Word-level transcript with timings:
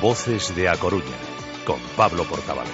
Voces 0.00 0.56
de 0.56 0.66
A 0.66 0.76
Coruña, 0.76 1.04
con 1.66 1.78
Pablo 1.94 2.24
Portavales. 2.24 2.72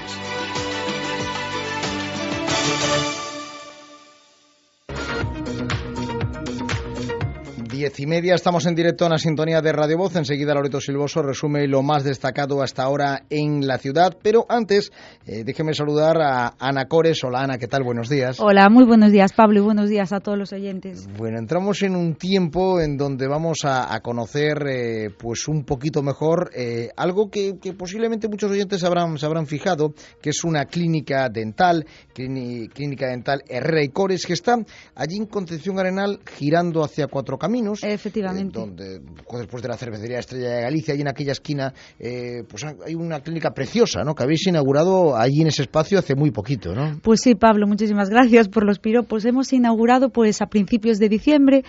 Diez 7.76 8.00
y 8.00 8.06
media, 8.06 8.34
estamos 8.34 8.64
en 8.64 8.74
directo 8.74 9.04
en 9.04 9.10
la 9.10 9.18
sintonía 9.18 9.60
de 9.60 9.70
Radio 9.70 9.98
Voz. 9.98 10.16
Enseguida 10.16 10.54
Loreto 10.54 10.80
Silvoso 10.80 11.20
resume 11.20 11.68
lo 11.68 11.82
más 11.82 12.04
destacado 12.04 12.62
hasta 12.62 12.84
ahora 12.84 13.24
en 13.28 13.66
la 13.66 13.76
ciudad. 13.76 14.16
Pero 14.22 14.46
antes, 14.48 14.90
eh, 15.26 15.44
déjeme 15.44 15.74
saludar 15.74 16.16
a 16.22 16.54
Ana 16.58 16.86
Cores. 16.86 17.22
Hola 17.22 17.42
Ana, 17.42 17.58
¿qué 17.58 17.66
tal? 17.66 17.82
Buenos 17.82 18.08
días. 18.08 18.40
Hola, 18.40 18.70
muy 18.70 18.86
buenos 18.86 19.12
días 19.12 19.34
Pablo 19.34 19.58
y 19.58 19.62
buenos 19.62 19.90
días 19.90 20.14
a 20.14 20.20
todos 20.20 20.38
los 20.38 20.54
oyentes. 20.54 21.06
Bueno, 21.18 21.38
entramos 21.38 21.82
en 21.82 21.96
un 21.96 22.14
tiempo 22.14 22.80
en 22.80 22.96
donde 22.96 23.28
vamos 23.28 23.66
a, 23.66 23.94
a 23.94 24.00
conocer 24.00 24.66
eh, 24.66 25.10
pues 25.10 25.46
un 25.46 25.64
poquito 25.64 26.02
mejor 26.02 26.52
eh, 26.56 26.88
algo 26.96 27.28
que, 27.28 27.58
que, 27.60 27.74
posiblemente 27.74 28.26
muchos 28.26 28.50
oyentes 28.50 28.84
habrán, 28.84 29.18
se 29.18 29.26
habrán 29.26 29.46
fijado, 29.46 29.92
que 30.22 30.30
es 30.30 30.44
una 30.44 30.64
clínica 30.64 31.28
dental, 31.28 31.84
clínica 32.14 33.08
dental 33.08 33.42
Herrera 33.46 33.84
y 33.84 33.88
Cores, 33.88 34.24
que 34.24 34.32
está 34.32 34.56
allí 34.94 35.18
en 35.18 35.26
Concepción 35.26 35.78
Arenal 35.78 36.20
girando 36.24 36.82
hacia 36.82 37.06
cuatro 37.08 37.36
caminos 37.36 37.65
Efectivamente. 37.82 38.58
Eh, 38.58 38.62
donde 38.62 39.00
después 39.38 39.62
de 39.62 39.68
la 39.68 39.76
cervecería 39.76 40.18
Estrella 40.18 40.50
de 40.50 40.62
Galicia, 40.62 40.94
ahí 40.94 41.00
en 41.00 41.08
aquella 41.08 41.32
esquina, 41.32 41.72
eh, 41.98 42.42
pues 42.48 42.64
hay 42.64 42.94
una 42.94 43.20
clínica 43.20 43.52
preciosa, 43.52 44.02
¿no? 44.04 44.14
Que 44.14 44.22
habéis 44.22 44.46
inaugurado 44.46 45.16
allí 45.16 45.42
en 45.42 45.48
ese 45.48 45.62
espacio 45.62 45.98
hace 45.98 46.14
muy 46.14 46.30
poquito, 46.30 46.74
¿no? 46.74 46.98
Pues 47.02 47.20
sí, 47.20 47.34
Pablo, 47.34 47.66
muchísimas 47.66 48.10
gracias 48.10 48.48
por 48.48 48.64
los 48.64 48.78
piropos. 48.78 49.24
Hemos 49.24 49.52
inaugurado 49.52 50.10
pues 50.10 50.42
a 50.42 50.46
principios 50.46 50.98
de 50.98 51.08
diciembre 51.08 51.64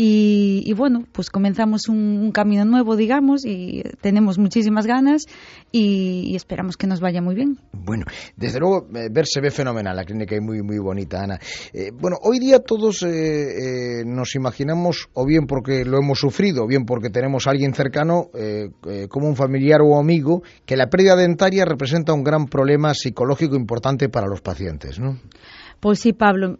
y, 0.00 0.72
bueno, 0.74 1.06
pues 1.10 1.28
comenzamos 1.28 1.88
un, 1.88 2.30
camino 2.30 2.64
nuevo, 2.64 2.94
digamos, 2.94 3.44
y 3.44 3.82
tenemos 4.00 4.38
muchísimas 4.38 4.86
ganas 4.86 5.26
y, 5.72 6.36
esperamos 6.36 6.76
que 6.76 6.86
nos 6.86 7.00
vaya 7.00 7.20
muy 7.20 7.34
bien. 7.34 7.58
Bueno, 7.72 8.04
desde 8.36 8.60
luego, 8.60 8.86
eh, 8.94 9.08
ver 9.10 9.26
se 9.26 9.40
ve 9.40 9.50
fenomenal, 9.50 9.96
la 9.96 10.04
clínica 10.04 10.36
es 10.36 10.40
muy, 10.40 10.62
muy 10.62 10.78
bonita, 10.78 11.24
Ana. 11.24 11.40
Eh, 11.72 11.90
bueno, 11.92 12.16
hoy 12.22 12.38
día 12.38 12.60
todos 12.60 13.02
eh, 13.02 14.04
nos 14.06 14.36
imaginamos, 14.36 15.08
o 15.14 15.26
bien 15.28 15.46
porque 15.46 15.84
lo 15.84 15.98
hemos 15.98 16.18
sufrido, 16.18 16.66
bien 16.66 16.84
porque 16.84 17.10
tenemos 17.10 17.46
a 17.46 17.50
alguien 17.50 17.72
cercano, 17.74 18.30
como 19.08 19.28
un 19.28 19.36
familiar 19.36 19.80
o 19.82 20.00
amigo, 20.00 20.42
que 20.66 20.76
la 20.76 20.88
pérdida 20.88 21.14
dentaria 21.14 21.64
representa 21.64 22.12
un 22.12 22.24
gran 22.24 22.46
problema 22.46 22.94
psicológico 22.94 23.54
importante 23.54 24.08
para 24.08 24.26
los 24.26 24.40
pacientes, 24.40 24.98
¿no? 24.98 25.20
Pues 25.78 26.00
sí, 26.00 26.12
Pablo. 26.12 26.58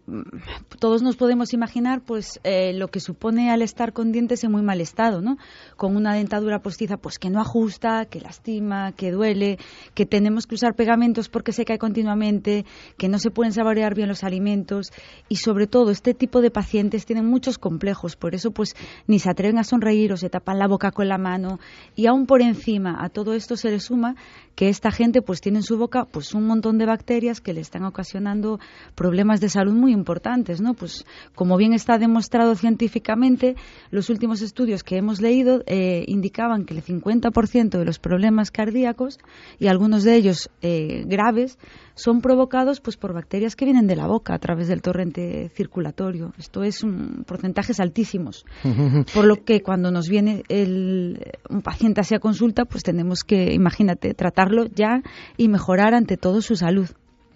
Todos 0.78 1.02
nos 1.02 1.16
podemos 1.16 1.52
imaginar, 1.54 2.02
pues, 2.02 2.38
eh, 2.44 2.72
lo 2.72 2.86
que 2.86 3.00
supone 3.00 3.50
al 3.50 3.62
estar 3.62 3.92
con 3.92 4.12
dientes 4.12 4.44
en 4.44 4.52
muy 4.52 4.62
mal 4.62 4.80
estado, 4.80 5.20
¿no? 5.20 5.36
Con 5.76 5.96
una 5.96 6.14
dentadura 6.14 6.60
postiza, 6.60 6.96
pues, 6.96 7.18
que 7.18 7.30
no 7.30 7.40
ajusta, 7.40 8.04
que 8.04 8.20
lastima, 8.20 8.92
que 8.92 9.10
duele, 9.10 9.58
que 9.94 10.06
tenemos 10.06 10.46
que 10.46 10.54
usar 10.54 10.76
pegamentos 10.76 11.28
porque 11.28 11.50
se 11.50 11.64
cae 11.64 11.78
continuamente, 11.78 12.64
que 12.96 13.08
no 13.08 13.18
se 13.18 13.30
pueden 13.30 13.52
saborear 13.52 13.96
bien 13.96 14.06
los 14.08 14.22
alimentos 14.22 14.92
y, 15.28 15.36
sobre 15.36 15.66
todo, 15.66 15.90
este 15.90 16.14
tipo 16.14 16.40
de 16.40 16.52
pacientes 16.52 17.06
tienen 17.06 17.26
muchos 17.26 17.58
complejos, 17.58 18.14
por 18.14 18.36
eso, 18.36 18.52
pues, 18.52 18.76
ni 19.08 19.18
se 19.18 19.30
atreven 19.30 19.58
a 19.58 19.64
sonreír 19.64 20.12
o 20.12 20.16
se 20.16 20.30
tapan 20.30 20.60
la 20.60 20.68
boca 20.68 20.92
con 20.92 21.08
la 21.08 21.18
mano 21.18 21.58
y 21.96 22.06
aún 22.06 22.26
por 22.26 22.40
encima 22.40 23.04
a 23.04 23.08
todo 23.08 23.34
esto 23.34 23.56
se 23.56 23.70
le 23.70 23.80
suma 23.80 24.14
que 24.54 24.68
esta 24.68 24.92
gente, 24.92 25.22
pues, 25.22 25.40
tiene 25.40 25.58
en 25.58 25.64
su 25.64 25.76
boca, 25.76 26.04
pues, 26.04 26.34
un 26.34 26.46
montón 26.46 26.78
de 26.78 26.86
bacterias 26.86 27.40
que 27.40 27.52
le 27.52 27.60
están 27.60 27.84
ocasionando 27.84 28.60
problemas 28.94 29.40
de 29.40 29.48
salud 29.48 29.72
muy 29.72 29.92
importantes, 29.92 30.60
¿no? 30.60 30.67
Pues 30.74 31.04
como 31.34 31.56
bien 31.56 31.72
está 31.72 31.98
demostrado 31.98 32.54
científicamente, 32.54 33.56
los 33.90 34.10
últimos 34.10 34.42
estudios 34.42 34.82
que 34.82 34.96
hemos 34.96 35.20
leído 35.20 35.62
eh, 35.66 36.04
indicaban 36.06 36.64
que 36.64 36.74
el 36.74 36.82
50% 36.82 37.78
de 37.78 37.84
los 37.84 37.98
problemas 37.98 38.50
cardíacos 38.50 39.18
y 39.58 39.66
algunos 39.66 40.04
de 40.04 40.16
ellos 40.16 40.50
eh, 40.62 41.04
graves 41.06 41.58
son 41.94 42.20
provocados 42.20 42.80
pues 42.80 42.96
por 42.96 43.12
bacterias 43.12 43.56
que 43.56 43.64
vienen 43.64 43.86
de 43.86 43.96
la 43.96 44.06
boca 44.06 44.34
a 44.34 44.38
través 44.38 44.68
del 44.68 44.82
torrente 44.82 45.50
circulatorio. 45.54 46.32
Esto 46.38 46.62
es 46.62 46.82
un 46.84 47.24
porcentajes 47.26 47.80
altísimos. 47.80 48.44
Por 49.14 49.24
lo 49.24 49.44
que 49.44 49.62
cuando 49.62 49.90
nos 49.90 50.08
viene 50.08 50.44
el, 50.48 51.18
un 51.50 51.62
paciente 51.62 52.00
hacia 52.00 52.20
consulta, 52.20 52.64
pues 52.64 52.84
tenemos 52.84 53.24
que, 53.24 53.52
imagínate, 53.52 54.14
tratarlo 54.14 54.66
ya 54.66 55.02
y 55.36 55.48
mejorar 55.48 55.94
ante 55.94 56.16
todo 56.16 56.40
su 56.40 56.56
salud. 56.56 56.88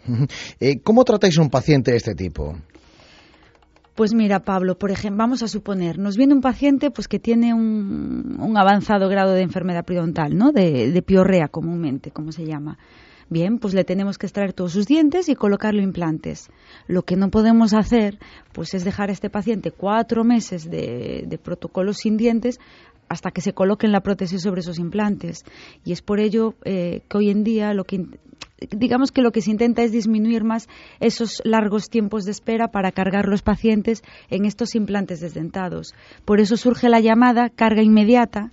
Eh, 0.61 0.81
¿Cómo 0.83 1.05
tratáis 1.05 1.39
a 1.39 1.43
un 1.43 1.51
paciente 1.51 1.93
de 1.93 1.97
este 1.97 2.15
tipo? 2.15 2.57
Pues 3.95 4.15
mira, 4.15 4.41
Pablo, 4.41 4.79
por 4.79 4.91
ejemplo, 4.91 5.19
vamos 5.19 5.43
a 5.43 5.49
suponer, 5.49 5.99
nos 5.99 6.17
viene 6.17 6.33
un 6.33 6.41
paciente 6.41 6.91
pues 6.91 7.09
que 7.09 7.19
tiene 7.19 7.53
un, 7.53 8.55
avanzado 8.57 9.09
grado 9.09 9.33
de 9.33 9.43
enfermedad 9.43 9.85
periodontal, 9.85 10.37
¿no? 10.37 10.51
De, 10.51 10.91
de, 10.91 11.03
piorrea 11.03 11.49
comúnmente, 11.49 12.11
como 12.11 12.33
se 12.33 12.47
llama. 12.47 12.79
Bien, 13.29 13.59
pues 13.59 13.75
le 13.75 13.85
tenemos 13.85 14.19
que 14.19 14.27
extraer 14.27 14.53
todos 14.53 14.73
sus 14.73 14.87
dientes 14.87 15.29
y 15.29 15.35
colocarle 15.35 15.83
implantes. 15.83 16.51
Lo 16.87 17.03
que 17.03 17.17
no 17.17 17.31
podemos 17.31 17.73
hacer, 17.75 18.19
pues 18.53 18.75
es 18.75 18.85
dejar 18.85 19.11
a 19.11 19.13
este 19.13 19.31
paciente 19.31 19.71
cuatro 19.71 20.25
meses 20.25 20.71
de, 20.71 21.25
de 21.27 21.39
protocolo 21.39 21.93
sin 21.93 22.17
dientes 22.17 22.61
hasta 23.09 23.31
que 23.31 23.43
se 23.43 23.53
coloquen 23.53 23.93
la 23.93 24.01
prótesis 24.01 24.43
sobre 24.43 24.61
esos 24.61 24.79
implantes. 24.79 25.45
Y 25.85 25.93
es 25.93 26.01
por 26.01 26.19
ello 26.19 26.55
eh, 26.65 27.03
que 27.09 27.19
hoy 27.19 27.31
en 27.31 27.45
día 27.45 27.75
lo 27.75 27.85
que 27.85 28.07
digamos 28.71 29.13
que 29.13 29.23
lo 29.23 29.33
que 29.33 29.41
se 29.41 29.51
intenta 29.51 29.83
es 29.83 29.93
disminuir 29.93 30.45
más 30.45 30.69
esos 31.01 31.43
largos 31.45 31.89
tiempos 31.89 32.25
de 32.25 32.31
espera 32.31 32.69
para 32.69 32.93
cargar 32.93 33.29
los 33.29 33.43
pacientes 33.43 34.03
en 34.31 34.45
estos 34.45 34.75
implantes 34.75 35.21
desdentados. 35.21 35.95
Por 36.25 36.41
eso 36.41 36.57
surge 36.57 36.89
la 36.89 37.01
llamada 37.01 37.51
carga 37.51 37.83
inmediata. 37.83 38.53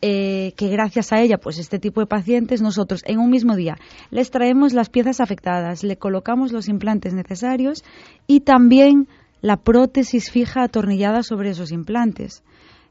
Eh, 0.00 0.52
que 0.56 0.68
gracias 0.68 1.12
a 1.12 1.20
ella, 1.20 1.38
pues 1.38 1.58
este 1.58 1.80
tipo 1.80 2.00
de 2.00 2.06
pacientes, 2.06 2.62
nosotros 2.62 3.02
en 3.04 3.18
un 3.18 3.30
mismo 3.30 3.56
día 3.56 3.78
les 4.12 4.30
traemos 4.30 4.72
las 4.72 4.90
piezas 4.90 5.20
afectadas, 5.20 5.82
le 5.82 5.96
colocamos 5.96 6.52
los 6.52 6.68
implantes 6.68 7.14
necesarios 7.14 7.82
y 8.28 8.42
también 8.42 9.08
la 9.40 9.56
prótesis 9.56 10.30
fija 10.30 10.62
atornillada 10.62 11.24
sobre 11.24 11.50
esos 11.50 11.72
implantes. 11.72 12.44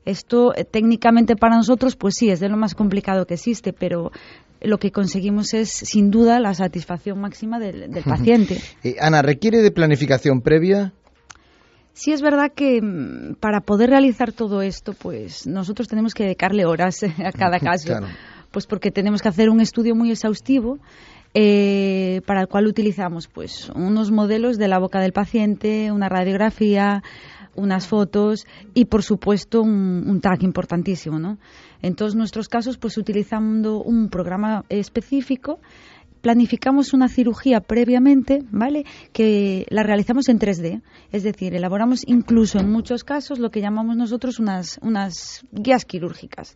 Esto 0.08 0.56
eh, 0.56 0.64
técnicamente 0.64 1.36
para 1.36 1.58
nosotros, 1.58 1.98
pues 1.98 2.16
sí, 2.18 2.30
es 2.30 2.40
de 2.40 2.48
lo 2.48 2.56
más 2.56 2.76
complicado 2.76 3.26
que 3.26 3.34
existe, 3.34 3.74
pero 3.74 4.12
lo 4.62 4.78
que 4.78 4.92
conseguimos 4.92 5.54
es, 5.54 5.70
sin 5.70 6.12
duda, 6.12 6.40
la 6.40 6.54
satisfacción 6.54 7.20
máxima 7.20 7.60
del, 7.60 7.90
paciente. 8.04 8.60
Ana, 9.00 9.22
¿requiere 9.22 9.62
de 9.62 9.72
planificación 9.72 10.42
previa? 10.42 10.94
Sí 11.94 12.12
es 12.12 12.22
verdad 12.22 12.52
que 12.56 12.80
mm, 12.82 13.36
para 13.40 13.62
poder 13.62 13.90
realizar 13.90 14.32
todo 14.32 14.62
esto, 14.62 14.94
pues 14.94 15.48
nosotros 15.48 15.88
tenemos 15.88 16.14
que 16.14 16.24
dedicarle 16.24 16.66
horas 16.66 17.04
a 17.04 17.32
cada 17.32 17.60
caso, 17.60 17.96
pues 18.52 18.68
porque 18.68 18.92
tenemos 18.92 19.22
que 19.22 19.30
hacer 19.30 19.50
un 19.50 19.62
estudio 19.62 19.96
muy 19.96 20.12
exhaustivo 20.12 20.80
eh, 21.34 22.22
para 22.26 22.42
el 22.42 22.48
cual 22.48 22.68
utilizamos 22.68 23.28
pues 23.28 23.70
unos 23.76 24.12
modelos 24.12 24.58
de 24.58 24.68
la 24.68 24.80
boca 24.80 25.00
del 25.00 25.12
paciente, 25.12 25.92
una 25.92 26.10
radiografía, 26.10 27.04
unas 27.58 27.88
fotos 27.88 28.46
y, 28.74 28.86
por 28.86 29.04
supuesto, 29.04 29.62
un, 29.62 30.06
un 30.08 30.22
tag 30.22 30.44
importantísimo, 30.44 31.20
¿no? 31.20 31.38
En 31.82 31.96
todos 31.96 32.16
nuestros 32.16 32.48
casos, 32.48 32.78
pues 32.78 32.98
utilizando 32.98 33.84
un 33.84 34.10
programa 34.10 34.64
específico, 34.70 35.60
planificamos 36.22 36.94
una 36.94 37.08
cirugía 37.08 37.62
previamente, 37.62 38.44
¿vale? 38.52 38.86
Que 39.14 39.66
la 39.70 39.84
realizamos 39.84 40.30
en 40.30 40.40
3D, 40.40 40.82
es 41.12 41.24
decir, 41.24 41.56
elaboramos 41.56 42.02
incluso 42.06 42.60
en 42.60 42.70
muchos 42.70 43.04
casos 43.04 43.40
lo 43.40 43.50
que 43.50 43.62
llamamos 43.62 43.96
nosotros 43.96 44.40
unas, 44.40 44.80
unas 44.82 45.46
guías 45.52 45.86
quirúrgicas, 45.86 46.56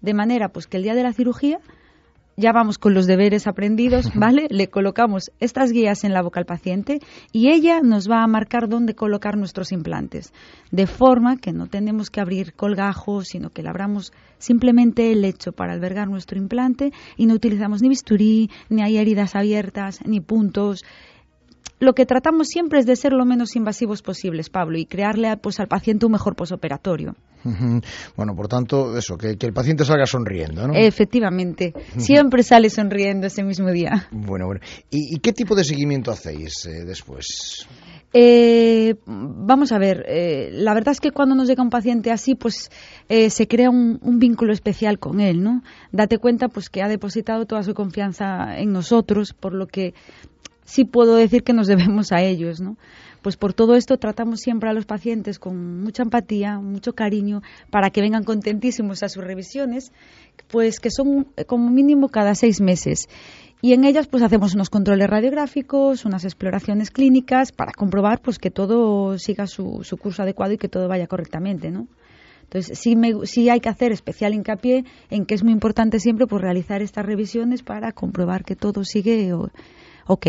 de 0.00 0.14
manera 0.14 0.48
pues 0.48 0.66
que 0.66 0.76
el 0.76 0.84
día 0.84 0.94
de 0.94 1.02
la 1.02 1.12
cirugía 1.12 1.60
ya 2.40 2.52
vamos 2.52 2.78
con 2.78 2.94
los 2.94 3.06
deberes 3.06 3.46
aprendidos, 3.46 4.10
¿vale? 4.14 4.46
Le 4.50 4.68
colocamos 4.68 5.30
estas 5.38 5.70
guías 5.70 6.04
en 6.04 6.12
la 6.12 6.22
boca 6.22 6.40
al 6.40 6.46
paciente 6.46 7.00
y 7.32 7.50
ella 7.50 7.80
nos 7.82 8.10
va 8.10 8.22
a 8.22 8.26
marcar 8.26 8.68
dónde 8.68 8.94
colocar 8.94 9.36
nuestros 9.36 9.70
implantes, 9.70 10.32
de 10.70 10.86
forma 10.86 11.36
que 11.36 11.52
no 11.52 11.66
tenemos 11.66 12.10
que 12.10 12.20
abrir 12.20 12.54
colgajos, 12.54 13.28
sino 13.28 13.50
que 13.50 13.62
labramos 13.62 14.12
simplemente 14.38 15.12
el 15.12 15.20
lecho 15.22 15.52
para 15.52 15.74
albergar 15.74 16.08
nuestro 16.08 16.38
implante 16.38 16.92
y 17.16 17.26
no 17.26 17.34
utilizamos 17.34 17.82
ni 17.82 17.88
bisturí, 17.88 18.50
ni 18.68 18.82
hay 18.82 18.96
heridas 18.96 19.36
abiertas, 19.36 20.00
ni 20.04 20.20
puntos 20.20 20.82
lo 21.80 21.94
que 21.94 22.04
tratamos 22.04 22.48
siempre 22.48 22.78
es 22.78 22.84
de 22.84 22.94
ser 22.94 23.14
lo 23.14 23.24
menos 23.24 23.56
invasivos 23.56 24.02
posibles, 24.02 24.50
Pablo, 24.50 24.76
y 24.76 24.84
crearle 24.84 25.34
pues, 25.38 25.60
al 25.60 25.66
paciente 25.66 26.04
un 26.04 26.12
mejor 26.12 26.36
posoperatorio. 26.36 27.16
Bueno, 28.16 28.34
por 28.34 28.48
tanto, 28.48 28.96
eso, 28.96 29.16
que, 29.16 29.36
el 29.40 29.52
paciente 29.52 29.84
salga 29.84 30.06
sonriendo, 30.06 30.66
¿no? 30.66 30.74
Efectivamente, 30.74 31.72
siempre 31.96 32.42
sale 32.42 32.70
sonriendo 32.70 33.26
ese 33.26 33.42
mismo 33.42 33.70
día. 33.70 34.08
Bueno, 34.10 34.46
bueno. 34.46 34.60
¿Y, 34.90 35.18
qué 35.20 35.32
tipo 35.32 35.54
de 35.54 35.64
seguimiento 35.64 36.10
hacéis 36.10 36.66
eh, 36.66 36.84
después? 36.84 37.66
Eh, 38.12 38.94
vamos 39.06 39.72
a 39.72 39.78
ver, 39.78 40.04
eh, 40.08 40.50
la 40.52 40.74
verdad 40.74 40.92
es 40.92 41.00
que 41.00 41.12
cuando 41.12 41.34
nos 41.34 41.48
llega 41.48 41.62
un 41.62 41.70
paciente 41.70 42.10
así, 42.10 42.34
pues 42.34 42.70
se 43.08 43.48
crea 43.48 43.70
un, 43.70 43.98
un, 44.02 44.18
vínculo 44.18 44.52
especial 44.52 44.98
con 44.98 45.20
él, 45.20 45.42
¿no? 45.42 45.62
Date 45.92 46.18
cuenta, 46.18 46.48
pues 46.48 46.68
que 46.68 46.82
ha 46.82 46.88
depositado 46.88 47.46
toda 47.46 47.62
su 47.62 47.74
confianza 47.74 48.58
en 48.58 48.72
nosotros, 48.72 49.32
por 49.32 49.54
lo 49.54 49.66
que 49.66 49.94
sí 50.70 50.84
puedo 50.84 51.16
decir 51.16 51.42
que 51.42 51.52
nos 51.52 51.66
debemos 51.68 52.12
a 52.12 52.22
ellos, 52.22 52.60
¿no? 52.60 52.76
Pues 53.22 53.36
por 53.36 53.52
todo 53.52 53.74
esto 53.74 53.98
tratamos 53.98 54.40
siempre 54.40 54.70
a 54.70 54.72
los 54.72 54.86
pacientes 54.86 55.38
con 55.38 55.82
mucha 55.82 56.02
empatía, 56.02 56.58
mucho 56.58 56.94
cariño, 56.94 57.42
para 57.70 57.90
que 57.90 58.00
vengan 58.00 58.24
contentísimos 58.24 59.02
a 59.02 59.08
sus 59.08 59.22
revisiones, 59.22 59.92
pues 60.48 60.80
que 60.80 60.90
son 60.90 61.26
eh, 61.36 61.44
como 61.44 61.70
mínimo 61.70 62.08
cada 62.08 62.34
seis 62.34 62.60
meses. 62.60 63.08
Y 63.62 63.74
en 63.74 63.84
ellas 63.84 64.06
pues 64.06 64.22
hacemos 64.22 64.54
unos 64.54 64.70
controles 64.70 65.08
radiográficos, 65.08 66.06
unas 66.06 66.24
exploraciones 66.24 66.90
clínicas 66.90 67.52
para 67.52 67.72
comprobar 67.72 68.22
pues 68.22 68.38
que 68.38 68.50
todo 68.50 69.18
siga 69.18 69.46
su, 69.46 69.82
curso 70.00 70.22
adecuado 70.22 70.54
y 70.54 70.58
que 70.58 70.68
todo 70.68 70.88
vaya 70.88 71.06
correctamente, 71.06 71.70
¿no? 71.70 71.86
Entonces, 72.44 72.78
sí, 72.78 73.48
hay 73.48 73.60
que 73.60 73.68
hacer 73.68 73.92
especial 73.92 74.34
hincapié 74.34 74.84
en 75.08 75.24
que 75.24 75.34
es 75.34 75.44
muy 75.44 75.52
importante 75.52 76.00
siempre 76.00 76.26
pues, 76.26 76.42
realizar 76.42 76.82
estas 76.82 77.06
revisiones 77.06 77.62
para 77.62 77.92
comprobar 77.92 78.44
que 78.44 78.56
todo 78.56 78.82
sigue 78.82 79.32
ok. 80.06 80.26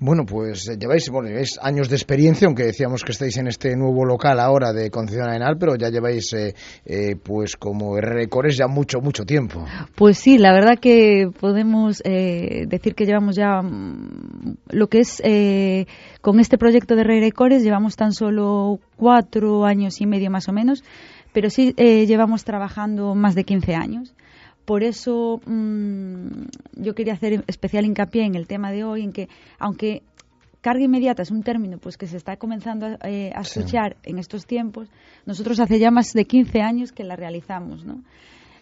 bueno, 0.00 0.24
pues 0.26 0.68
eh, 0.68 0.76
lleváis, 0.78 1.08
bueno, 1.10 1.28
lleváis 1.28 1.58
años 1.62 1.88
de 1.88 1.96
experiencia, 1.96 2.46
aunque 2.46 2.64
decíamos 2.64 3.02
que 3.02 3.12
estáis 3.12 3.36
en 3.36 3.46
este 3.46 3.76
nuevo 3.76 4.04
local 4.04 4.40
ahora 4.40 4.72
de 4.72 4.90
Concepción 4.90 5.28
Arenal, 5.28 5.56
pero 5.58 5.76
ya 5.76 5.88
lleváis, 5.88 6.32
eh, 6.32 6.54
eh, 6.84 7.16
pues 7.22 7.56
como 7.56 7.96
Recores 8.00 8.56
ya 8.56 8.66
mucho, 8.66 9.00
mucho 9.00 9.24
tiempo. 9.24 9.64
Pues 9.94 10.18
sí, 10.18 10.38
la 10.38 10.52
verdad 10.52 10.78
que 10.80 11.28
podemos 11.40 12.02
decir 12.02 12.94
que 12.94 13.04
llevamos 13.04 13.36
ya 13.36 13.62
mm, 13.62 14.56
lo 14.70 14.88
que 14.88 15.00
es 15.00 15.22
con 16.20 16.40
este 16.40 16.58
proyecto 16.58 16.96
de 16.96 17.04
Recores, 17.04 17.62
llevamos 17.62 17.96
tan 17.96 18.12
solo 18.12 18.78
cuatro 18.96 19.64
años 19.64 20.00
y 20.00 20.06
medio 20.06 20.30
más 20.30 20.48
o 20.48 20.52
menos, 20.52 20.84
pero 21.32 21.50
sí 21.50 21.74
llevamos 21.76 22.44
trabajando 22.44 23.14
más 23.14 23.34
de 23.34 23.44
15 23.44 23.74
años. 23.74 24.14
Por 24.66 24.82
eso 24.82 25.40
mm, 25.46 26.26
yo 26.74 26.94
quería 26.94 27.14
hacer 27.14 27.44
especial 27.46 27.86
hincapié 27.86 28.24
en 28.24 28.34
el 28.34 28.48
tema 28.48 28.72
de 28.72 28.82
hoy, 28.84 29.02
en 29.04 29.12
que 29.12 29.28
aunque 29.58 30.02
carga 30.60 30.82
inmediata 30.82 31.22
es 31.22 31.30
un 31.30 31.44
término 31.44 31.78
pues 31.78 31.96
que 31.96 32.08
se 32.08 32.16
está 32.16 32.36
comenzando 32.36 32.86
a, 32.86 33.08
eh, 33.08 33.32
escuchar 33.40 33.96
en 34.02 34.18
estos 34.18 34.44
tiempos, 34.44 34.88
nosotros 35.24 35.60
hace 35.60 35.78
ya 35.78 35.92
más 35.92 36.12
de 36.12 36.24
15 36.24 36.60
años 36.60 36.90
que 36.90 37.04
la 37.04 37.14
realizamos, 37.14 37.84
¿no? 37.84 38.02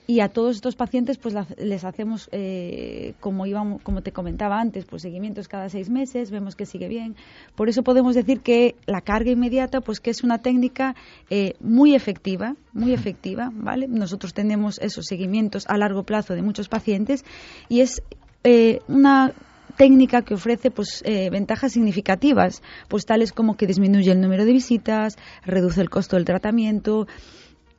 Y 0.06 0.20
a 0.20 0.28
todos 0.28 0.56
estos 0.56 0.76
pacientes 0.76 1.18
pues 1.18 1.34
les 1.56 1.84
hacemos 1.84 2.28
eh, 2.30 3.14
como 3.20 3.46
íbamos 3.46 3.82
como 3.82 4.02
te 4.02 4.12
comentaba 4.12 4.60
antes 4.60 4.84
pues 4.84 5.02
seguimientos 5.02 5.48
cada 5.48 5.68
seis 5.68 5.88
meses 5.88 6.30
vemos 6.30 6.56
que 6.56 6.66
sigue 6.66 6.88
bien. 6.88 7.16
Por 7.54 7.68
eso 7.68 7.82
podemos 7.82 8.14
decir 8.14 8.40
que 8.40 8.74
la 8.86 9.00
carga 9.00 9.30
inmediata 9.30 9.80
pues 9.80 10.00
que 10.00 10.10
es 10.10 10.22
una 10.22 10.38
técnica 10.38 10.94
eh, 11.30 11.54
muy 11.60 11.94
efectiva 11.94 12.54
muy 12.72 12.92
efectiva 12.92 13.50
vale 13.52 13.88
nosotros 13.88 14.34
tenemos 14.34 14.78
esos 14.80 15.06
seguimientos 15.06 15.64
a 15.68 15.78
largo 15.78 16.02
plazo 16.02 16.34
de 16.34 16.42
muchos 16.42 16.68
pacientes 16.68 17.24
y 17.68 17.80
es 17.80 18.02
eh, 18.42 18.80
una 18.88 19.32
técnica 19.76 20.22
que 20.22 20.34
ofrece 20.34 20.70
pues 20.70 21.02
ventajas 21.04 21.72
significativas 21.72 22.62
pues 22.86 23.06
tales 23.06 23.32
como 23.32 23.56
que 23.56 23.66
disminuye 23.66 24.12
el 24.12 24.20
número 24.20 24.44
de 24.44 24.52
visitas 24.52 25.16
reduce 25.44 25.80
el 25.80 25.90
costo 25.90 26.14
del 26.14 26.24
tratamiento 26.24 27.08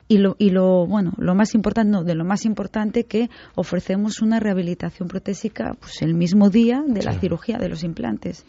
y 0.08 0.18
lo, 0.18 0.36
y 0.38 0.50
lo 0.50 0.86
bueno 0.86 1.12
lo 1.18 1.34
más 1.34 1.54
importante 1.54 1.90
no 1.90 2.04
de 2.04 2.14
lo 2.14 2.24
más 2.24 2.44
importante 2.44 3.04
que 3.04 3.28
ofrecemos 3.54 4.20
una 4.22 4.40
rehabilitación 4.40 5.08
protésica 5.08 5.74
pues 5.78 6.02
el 6.02 6.14
mismo 6.14 6.50
día 6.50 6.82
de 6.86 7.02
la 7.02 7.12
cirugía 7.18 7.58
de 7.58 7.68
los 7.68 7.84
implantes. 7.84 8.44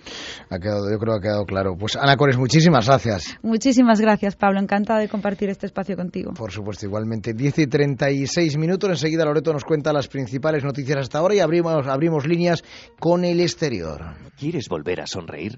Ha 0.50 0.60
quedado 0.60 0.90
yo 0.92 0.98
creo 0.98 1.20
que 1.20 1.28
ha 1.28 1.32
quedado 1.32 1.46
claro. 1.46 1.76
Pues 1.78 1.96
Ana 1.96 2.16
Cores 2.16 2.38
muchísimas 2.38 2.88
gracias. 2.88 3.38
Muchísimas 3.42 4.00
gracias 4.00 4.36
Pablo. 4.36 4.60
Encantada 4.60 5.00
de 5.00 5.10
compartir 5.10 5.50
este 5.50 5.66
espacio 5.66 5.96
contigo. 5.96 6.34
Por 6.34 6.52
supuesto 6.52 6.86
igualmente. 6.86 7.34
10 7.34 7.60
y 7.60 7.68
36 7.68 8.58
minutos. 8.58 8.90
Enseguida 8.90 9.26
Loreto 9.26 9.54
nos 9.54 9.64
cuenta 9.64 9.94
las 9.94 10.08
principales 10.08 10.64
noticias 10.64 10.98
hasta 11.00 11.20
ahora 11.20 11.36
y 11.36 11.40
abrimos 11.40 11.88
abrimos 11.88 12.28
líneas 12.28 12.64
con 13.00 13.26
el 13.26 13.40
exterior. 13.42 14.16
¿quieres 14.38 14.70
volver 14.70 15.02
a 15.02 15.08
sonreír? 15.08 15.56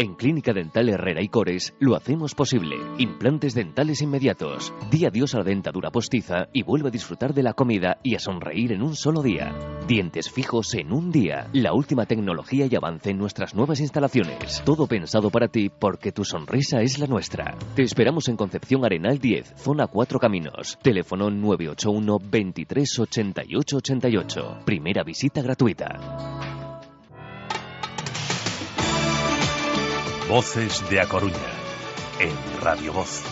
En 0.00 0.14
Clínica 0.14 0.52
Dental 0.52 0.88
Herrera 0.88 1.20
y 1.20 1.28
Cores 1.28 1.74
lo 1.80 1.96
hacemos 1.96 2.36
posible. 2.36 2.76
Implantes 2.98 3.52
dentales 3.52 4.00
inmediatos. 4.00 4.72
Di 4.92 5.04
adiós 5.04 5.34
a 5.34 5.38
la 5.38 5.44
dentadura 5.44 5.90
postiza 5.90 6.46
y 6.52 6.62
vuelve 6.62 6.86
a 6.86 6.92
disfrutar 6.92 7.34
de 7.34 7.42
la 7.42 7.52
comida 7.52 7.98
y 8.04 8.14
a 8.14 8.20
sonreír 8.20 8.70
en 8.70 8.82
un 8.82 8.94
solo 8.94 9.24
día. 9.24 9.52
Dientes 9.88 10.30
fijos 10.30 10.72
en 10.74 10.92
un 10.92 11.10
día. 11.10 11.48
La 11.52 11.72
última 11.72 12.06
tecnología 12.06 12.68
y 12.70 12.76
avance 12.76 13.10
en 13.10 13.18
nuestras 13.18 13.56
nuevas 13.56 13.80
instalaciones. 13.80 14.62
Todo 14.64 14.86
pensado 14.86 15.30
para 15.30 15.48
ti 15.48 15.68
porque 15.68 16.12
tu 16.12 16.24
sonrisa 16.24 16.80
es 16.80 17.00
la 17.00 17.08
nuestra. 17.08 17.56
Te 17.74 17.82
esperamos 17.82 18.28
en 18.28 18.36
Concepción 18.36 18.84
Arenal 18.84 19.18
10, 19.18 19.54
zona 19.56 19.88
4 19.88 20.20
Caminos. 20.20 20.78
Teléfono 20.80 21.28
981 21.28 22.18
23 22.30 22.98
88 23.00 23.76
88. 23.78 24.58
Primera 24.64 25.02
visita 25.02 25.42
gratuita. 25.42 26.67
Voces 30.28 30.86
de 30.90 31.00
A 31.00 31.08
Coruña, 31.08 31.34
en 32.20 32.60
Radio 32.60 32.92
Voz. 32.92 33.22